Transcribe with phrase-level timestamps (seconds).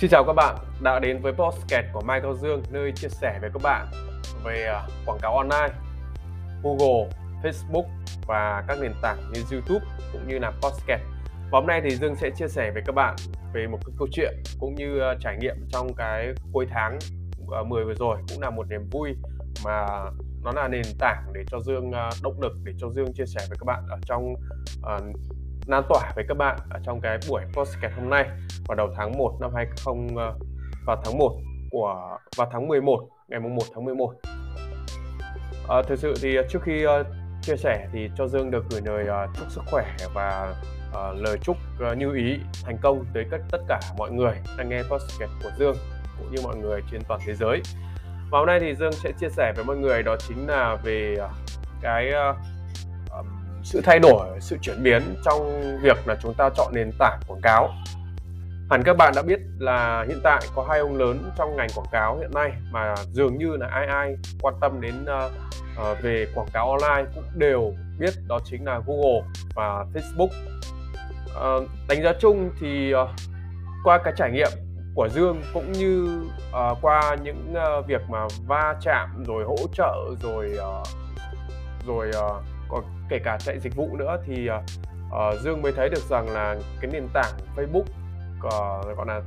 [0.00, 3.38] Xin chào các bạn đã đến với podcast của Mai Cao Dương nơi chia sẻ
[3.40, 3.86] với các bạn
[4.44, 5.74] về à, quảng cáo online,
[6.62, 7.10] Google,
[7.42, 7.84] Facebook
[8.26, 11.02] và các nền tảng như YouTube cũng như là podcast.
[11.50, 13.16] Và hôm nay thì Dương sẽ chia sẻ với các bạn
[13.52, 16.98] về một cái câu chuyện cũng như à, trải nghiệm trong cái cuối tháng
[17.52, 19.16] à, 10 vừa rồi cũng là một niềm vui
[19.64, 19.86] mà
[20.42, 23.58] nó là nền tảng để cho Dương động lực để cho Dương chia sẻ với
[23.60, 24.34] các bạn ở trong
[25.70, 28.24] lan tỏa với các bạn ở trong cái buổi podcast hôm nay
[28.68, 29.68] vào đầu tháng 1 năm 20
[30.16, 30.34] ờ,
[30.86, 34.14] vào tháng 1 của vào tháng 11 ngày mùng 1 tháng 11.
[34.24, 34.30] À,
[35.68, 37.06] ờ, thực sự thì trước khi uh,
[37.42, 40.54] chia sẻ thì cho Dương được gửi lời uh, chúc sức khỏe và
[40.90, 41.56] uh, lời chúc
[41.90, 45.50] uh, như ý thành công tới tất tất cả mọi người đang nghe podcast của
[45.58, 45.76] Dương
[46.18, 47.62] cũng như mọi người trên toàn thế giới.
[48.30, 51.16] Và hôm nay thì Dương sẽ chia sẻ với mọi người đó chính là về
[51.24, 51.30] uh,
[51.82, 52.36] cái uh,
[53.62, 57.40] sự thay đổi sự chuyển biến trong việc là chúng ta chọn nền tảng quảng
[57.42, 57.70] cáo.
[58.70, 61.86] Hẳn các bạn đã biết là hiện tại có hai ông lớn trong ngành quảng
[61.92, 65.32] cáo hiện nay mà dường như là ai ai quan tâm đến uh,
[65.90, 69.22] uh, về quảng cáo online cũng đều biết đó chính là Google
[69.54, 70.30] và Facebook.
[71.30, 73.08] Uh, đánh giá chung thì uh,
[73.84, 74.50] qua cái trải nghiệm
[74.94, 79.94] của Dương cũng như uh, qua những uh, việc mà va chạm rồi hỗ trợ
[80.22, 80.86] rồi uh,
[81.86, 86.02] rồi uh, còn kể cả chạy dịch vụ nữa thì uh, Dương mới thấy được
[86.10, 87.84] rằng là cái nền tảng Facebook
[88.46, 89.22] uh, gọi là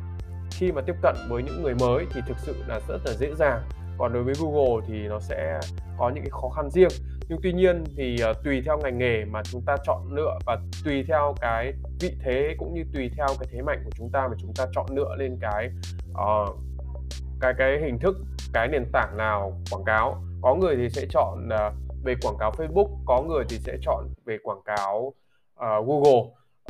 [0.52, 3.34] khi mà tiếp cận với những người mới thì thực sự là rất là dễ
[3.36, 3.62] dàng.
[3.98, 5.60] Còn đối với Google thì nó sẽ
[5.98, 6.90] có những cái khó khăn riêng.
[7.30, 10.58] Nhưng tuy nhiên thì uh, tùy theo ngành nghề mà chúng ta chọn lựa và
[10.86, 14.28] tùy theo cái vị thế cũng như tùy theo cái thế mạnh của chúng ta
[14.28, 15.70] mà chúng ta chọn lựa lên cái
[16.12, 16.58] uh,
[17.42, 18.18] cái cái hình thức
[18.54, 21.74] cái nền tảng nào quảng cáo có người thì sẽ chọn uh,
[22.04, 25.14] về quảng cáo Facebook có người thì sẽ chọn về quảng cáo
[25.54, 26.22] uh, Google.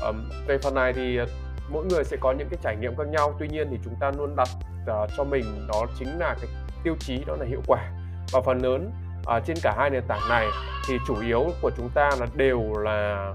[0.07, 1.25] Um, về phần này thì ờ,
[1.69, 3.33] mỗi người sẽ có những cái trải nghiệm khác nhau.
[3.39, 4.47] Tuy nhiên thì chúng ta luôn đặt
[4.83, 6.49] uh, cho mình đó chính là cái
[6.83, 7.91] tiêu chí đó là hiệu quả.
[8.31, 8.91] Và phần lớn
[9.37, 10.47] uh, trên cả hai nền tảng này
[10.87, 13.31] thì chủ yếu của chúng ta là đều là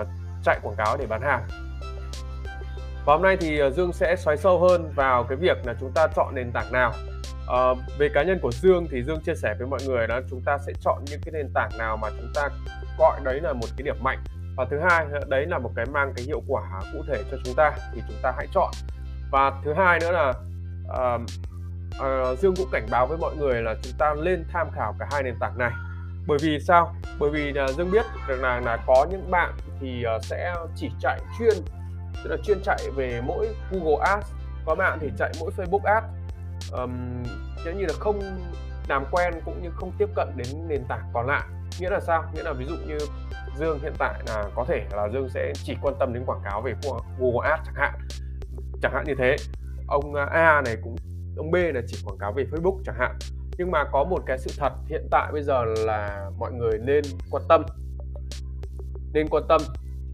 [0.00, 0.06] uh,
[0.44, 1.48] chạy quảng cáo để bán hàng.
[3.06, 6.06] Và hôm nay thì Dương sẽ xoáy sâu hơn vào cái việc là chúng ta
[6.16, 6.92] chọn nền tảng nào.
[7.48, 10.40] À, về cá nhân của Dương thì Dương chia sẻ với mọi người là chúng
[10.40, 12.48] ta sẽ chọn những cái nền tảng nào mà chúng ta
[12.98, 14.18] gọi đấy là một cái điểm mạnh.
[14.56, 17.36] Và thứ hai ờ, đấy là một cái mang cái hiệu quả cụ thể cho
[17.44, 18.70] chúng ta thì chúng ta hãy chọn.
[19.30, 20.28] Và thứ hai nữa là
[20.88, 21.20] uh,
[22.32, 25.06] uh, Dương cũng cảnh báo với mọi người là chúng ta lên tham khảo cả
[25.12, 25.72] hai nền tảng này.
[26.26, 26.94] Bởi vì sao?
[27.18, 30.90] Bởi vì là Dương biết rằng là, là có những bạn thì uh, sẽ chỉ
[31.00, 31.54] chạy chuyên
[32.24, 34.32] tức là chuyên chạy về mỗi Google Ads
[34.66, 36.06] có bạn thì chạy mỗi Facebook Ads
[36.72, 37.22] um,
[37.64, 38.20] giống như là không
[38.88, 41.42] làm quen cũng như không tiếp cận đến nền tảng còn lại.
[41.80, 42.24] Nghĩa là sao?
[42.34, 42.98] Nghĩa là ví dụ như
[43.58, 46.62] Dương hiện tại là có thể là Dương sẽ chỉ quan tâm đến quảng cáo
[46.62, 46.74] về
[47.18, 47.94] Google Ads chẳng hạn.
[48.82, 49.36] Chẳng hạn như thế.
[49.86, 50.96] Ông à, A này cũng
[51.36, 53.18] ông B là chỉ quảng cáo về Facebook chẳng hạn.
[53.58, 57.04] Nhưng mà có một cái sự thật hiện tại bây giờ là mọi người nên
[57.30, 57.62] quan tâm.
[59.12, 59.60] Nên quan tâm.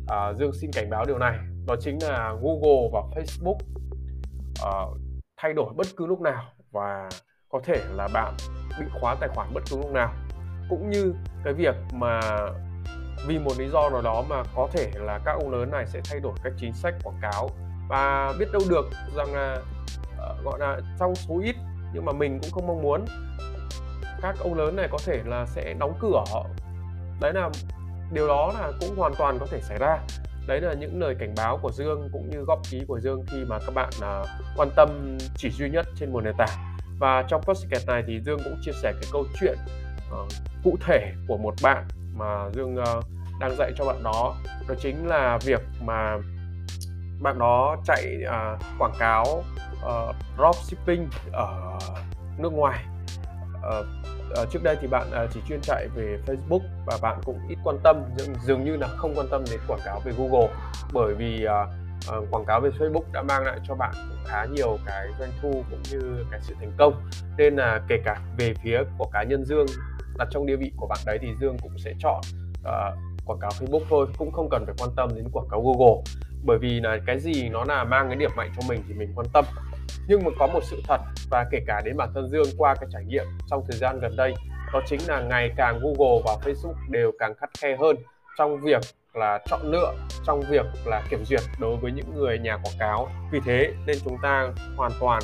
[0.09, 1.39] À, Dương xin cảnh báo điều này.
[1.67, 3.59] Đó chính là Google và Facebook
[4.69, 4.99] uh,
[5.39, 7.09] thay đổi bất cứ lúc nào và
[7.49, 8.37] có thể là bạn
[8.81, 10.13] bị khóa tài khoản bất cứ lúc nào.
[10.71, 12.21] Cũng như cái việc mà
[13.27, 16.01] vì một lý do nào đó mà có thể là các ông lớn này sẽ
[16.11, 17.51] thay đổi các chính sách quảng cáo.
[17.89, 18.85] Và biết đâu được
[19.17, 19.57] rằng là
[20.19, 21.57] ờ, gọi là trong số ít
[21.95, 23.05] nhưng mà mình cũng không mong muốn
[24.23, 26.25] các ông lớn này có thể là sẽ đóng cửa
[27.21, 27.51] đấy là
[28.13, 29.99] điều đó là cũng hoàn toàn có thể xảy ra
[30.49, 33.45] đấy là những lời cảnh báo của Dương cũng như góp ý của Dương khi
[33.49, 36.77] mà các bạn uh, quan tâm chỉ duy nhất trên một nền tảng.
[36.99, 39.59] Và trong podcast này thì Dương cũng chia sẻ cái câu chuyện
[40.13, 40.29] uh,
[40.65, 43.05] cụ thể của một bạn mà Dương uh,
[43.41, 44.37] đang dạy cho bạn đó.
[44.69, 46.19] Đó chính là việc mà
[47.21, 49.45] bạn đó chạy uh, quảng cáo
[49.87, 51.79] uh, dropshipping ở
[52.39, 52.85] nước ngoài.
[53.57, 53.87] Uh,
[54.43, 57.59] uh, trước đây thì bạn uh, chỉ chuyên chạy về Facebook và bạn cũng ít
[57.65, 60.49] quan tâm dường, dường như là không quan tâm đến quảng cáo về Google.
[60.93, 63.95] Bởi vì uh, uh, quảng cáo về Facebook đã mang lại cho bạn
[64.27, 67.09] khá nhiều cái doanh thu cũng như cái sự thành công.
[67.37, 69.67] Nên là kể cả về phía của cá nhân Dương
[70.19, 72.21] đặt trong địa vị của bạn đấy thì Dương cũng sẽ chọn
[72.61, 76.03] uh, quảng cáo Facebook thôi cũng không cần phải quan tâm đến quảng cáo Google.
[76.45, 79.13] Bởi vì là cái gì nó là mang cái điểm mạnh cho mình thì mình
[79.15, 79.45] quan tâm
[80.09, 81.01] nhưng mà có một sự thật
[81.31, 84.17] và kể cả đến bản thân Dương qua cái trải nghiệm trong thời gian gần
[84.17, 84.35] đây
[84.73, 87.97] đó chính là ngày càng Google và Facebook đều càng khắt khe hơn
[88.39, 88.81] trong việc
[89.15, 89.95] là chọn lựa
[90.27, 93.09] trong việc là kiểm duyệt đối với những người nhà quảng cáo.
[93.31, 95.23] Vì thế nên chúng ta hoàn toàn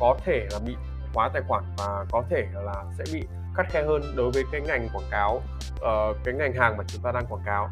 [0.00, 0.74] có thể là bị
[1.14, 3.22] khóa tài khoản và có thể là sẽ bị
[3.56, 5.42] khắt khe hơn đối với cái ngành quảng cáo
[5.74, 7.70] uh, cái ngành hàng mà chúng ta đang quảng cáo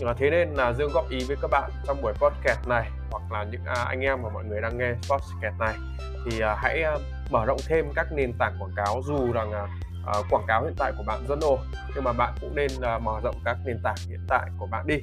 [0.00, 3.32] và thế nên là Dương góp ý với các bạn trong buổi podcast này hoặc
[3.32, 5.74] là những à, anh em mà mọi người đang nghe podcast này
[6.24, 6.94] thì à, hãy à,
[7.30, 9.02] mở rộng thêm các nền tảng quảng cáo.
[9.06, 9.52] Dù rằng
[10.30, 11.58] quảng cáo hiện tại của bạn rất ồ
[11.94, 12.70] nhưng mà bạn cũng nên
[13.02, 15.02] mở rộng các nền tảng hiện tại của bạn đi.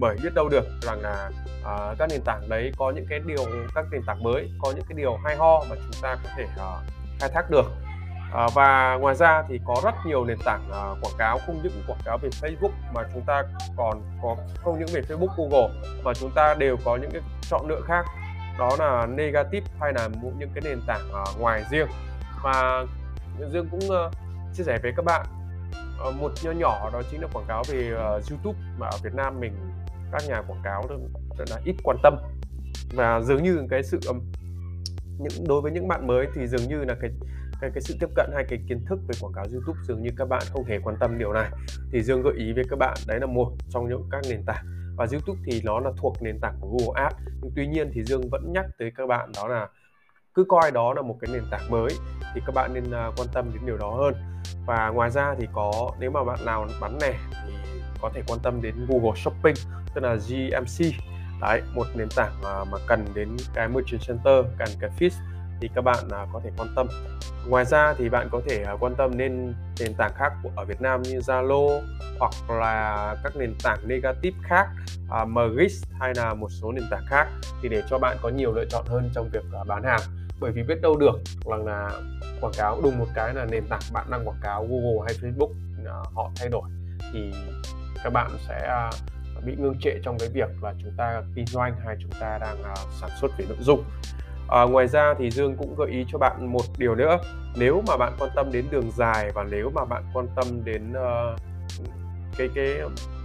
[0.00, 1.30] Bởi biết đâu được rằng là
[1.60, 4.84] uh, các nền tảng đấy có những cái điều các nền tảng mới có những
[4.88, 6.82] cái điều hay ho mà chúng ta có thể uh,
[7.20, 7.64] khai thác được
[8.32, 11.82] à, và ngoài ra thì có rất nhiều nền tảng à, quảng cáo không những
[11.86, 13.42] quảng cáo về Facebook mà chúng ta
[13.76, 15.68] còn có không những về Facebook Google
[16.02, 18.04] mà chúng ta đều có những cái chọn lựa khác.
[18.58, 20.08] Đó là negative hay là
[20.38, 21.88] những cái nền tảng à, ngoài riêng.
[22.42, 22.84] Và
[23.52, 24.12] Dương cũng uh,
[24.54, 25.26] chia sẻ với các bạn
[26.08, 29.14] uh, một nho nhỏ đó chính là quảng cáo về uh, YouTube mà ở Việt
[29.14, 29.52] Nam mình
[30.12, 30.82] các nhà quảng cáo
[31.38, 32.16] rất là ít quan tâm.
[32.94, 34.20] Và dường như cái sự um,
[35.18, 37.10] những đối với những bạn mới thì dường như là cái
[37.60, 40.10] cái cái sự tiếp cận hay cái kiến thức về quảng cáo YouTube dường như
[40.16, 41.50] các bạn không hề quan tâm điều này.
[41.92, 44.64] Thì Dương gợi ý với các bạn đấy là một trong những các nền tảng.
[44.96, 47.16] Và YouTube thì nó là thuộc nền tảng của Google Ads.
[47.42, 49.68] Nhưng tuy nhiên thì Dương vẫn nhắc tới các bạn đó là
[50.34, 51.90] cứ coi đó là một cái nền tảng mới
[52.34, 54.14] thì các bạn nên uh, quan tâm đến điều đó hơn.
[54.66, 57.14] Và ngoài ra thì có nếu mà bạn nào bán lẻ
[57.46, 57.52] thì
[58.00, 59.54] có thể quan tâm đến Google Shopping
[59.94, 60.94] tức là GMC
[61.40, 65.10] đấy một nền tảng mà, mà cần đến cái merchant center cần cái feed
[65.60, 66.86] thì các bạn à, có thể quan tâm.
[67.48, 70.64] Ngoài ra thì bạn có thể à, quan tâm đến nền tảng khác của ở
[70.64, 71.80] Việt Nam như Zalo
[72.18, 74.68] hoặc là các nền tảng negative khác
[75.10, 77.28] à, Mgis hay là một số nền tảng khác
[77.62, 80.00] thì để cho bạn có nhiều lựa chọn hơn trong việc à, bán hàng.
[80.40, 81.20] Bởi vì biết đâu được
[81.50, 81.90] rằng là
[82.40, 85.52] quảng cáo đùng một cái là nền tảng bạn đang quảng cáo Google hay Facebook
[86.14, 86.62] họ thay đổi
[87.12, 87.32] thì
[88.04, 88.90] các bạn sẽ
[89.44, 92.62] bị ngưng trệ trong cái việc là chúng ta kinh doanh hay chúng ta đang
[93.00, 93.84] sản xuất về nội dung
[94.48, 97.18] à, ngoài ra thì Dương cũng gợi ý cho bạn một điều nữa.
[97.56, 100.92] Nếu mà bạn quan tâm đến đường dài và nếu mà bạn quan tâm đến
[100.92, 101.40] uh,
[102.38, 102.66] cái cái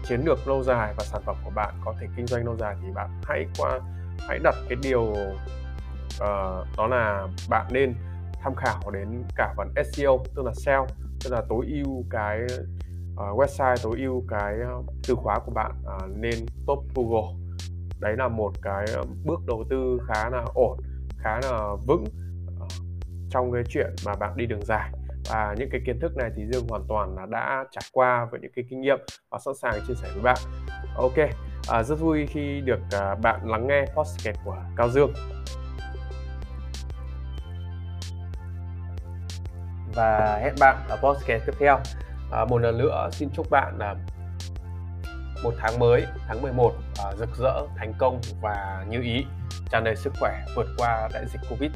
[0.04, 2.76] chiến lược lâu dài và sản phẩm của bạn có thể kinh doanh lâu dài
[2.82, 3.80] thì bạn hãy qua
[4.28, 7.96] hãy đặt cái điều uh, đó là bạn nên
[8.44, 10.88] tham khảo đến cả phần SEO tức là SEO
[11.24, 12.40] tức là tối ưu cái
[13.14, 16.36] uh, website tối ưu cái uh, từ khóa của bạn à, uh, nên
[16.68, 17.36] top Google.
[18.00, 18.86] Đấy là một cái
[19.26, 20.80] bước đầu tư khá là ổn
[21.24, 22.04] khá là vững
[22.60, 22.68] ờ,
[23.30, 24.92] trong cái chuyện mà bạn đi đường dài
[25.30, 28.40] và những cái kiến thức này thì Dương hoàn toàn là đã trải qua với
[28.40, 30.38] những cái kinh nghiệm và sẵn sàng chia sẻ với bạn.
[30.96, 31.18] Ok,
[31.70, 35.14] à, rất vui khi được à, bạn lắng nghe podcast của Cao Dương.
[39.96, 41.80] Và hẹn bạn ở podcast tiếp theo.
[42.32, 43.96] À, một lần nữa xin chúc bạn là
[45.44, 46.74] một tháng mới, tháng 11
[47.04, 49.26] à, rực rỡ, thành công và như ý
[49.70, 51.72] tràn đầy sức khỏe vượt qua đại dịch Covid.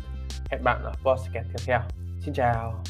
[0.52, 1.80] Hẹn bạn ở podcast tiếp theo.
[2.22, 2.84] Xin chào.